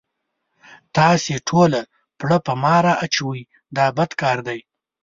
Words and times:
تاسې 0.97 1.33
ټوله 1.47 1.81
پړه 2.19 2.37
په 2.45 2.53
ما 2.63 2.75
را 2.85 2.93
اچوئ 3.05 3.41
دا 3.75 3.85
بد 3.97 4.11
کار 4.21 4.37
دی. 4.47 4.59